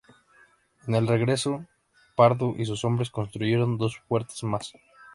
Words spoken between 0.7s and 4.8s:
En el regreso, Pardo y sus hombres construyeron dos fuertes más.